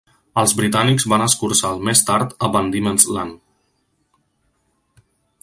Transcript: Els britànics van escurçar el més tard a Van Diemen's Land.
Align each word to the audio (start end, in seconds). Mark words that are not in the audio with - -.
Els 0.43 0.53
britànics 0.59 1.03
van 1.13 1.25
escurçar 1.25 1.71
el 1.77 1.83
més 1.89 2.01
tard 2.07 2.33
a 2.47 2.49
Van 2.57 2.73
Diemen's 2.77 3.07
Land. 3.17 3.39